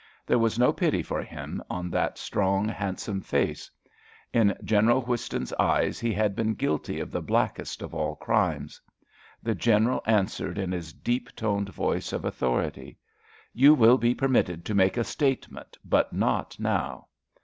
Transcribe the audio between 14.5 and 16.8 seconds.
to make a statement, but not